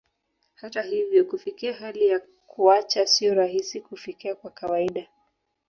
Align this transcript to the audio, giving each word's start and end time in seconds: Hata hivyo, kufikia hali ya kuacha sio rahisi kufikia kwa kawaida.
Hata 0.53 0.81
hivyo, 0.81 1.25
kufikia 1.25 1.73
hali 1.73 2.07
ya 2.07 2.19
kuacha 2.47 3.05
sio 3.07 3.33
rahisi 3.35 3.81
kufikia 3.81 4.35
kwa 4.35 4.51
kawaida. 4.51 5.07